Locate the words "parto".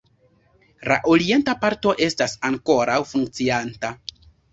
1.65-1.93